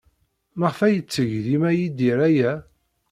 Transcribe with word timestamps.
Maɣef 0.59 0.79
ay 0.85 0.93
yetteg 0.95 1.29
dima 1.45 1.69
Yidir 1.77 2.19
aya? 2.27 2.53